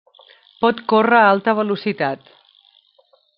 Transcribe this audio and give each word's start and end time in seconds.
Pot 0.63 0.79
córrer 0.93 1.19
a 1.25 1.27
alta 1.33 1.55
velocitat. 1.59 2.33